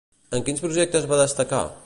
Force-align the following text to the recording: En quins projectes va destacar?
En 0.37 0.45
quins 0.47 0.63
projectes 0.63 1.07
va 1.13 1.21
destacar? 1.23 1.65